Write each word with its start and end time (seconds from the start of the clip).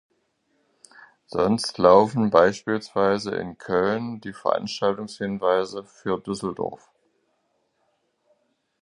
Sonst 1.27 1.77
laufen 1.77 2.31
beispielsweise 2.31 3.35
in 3.35 3.59
Köln 3.59 4.19
die 4.19 4.33
Veranstaltungshinweise 4.33 5.83
für 5.83 6.17
Düsseldorf. 6.17 6.89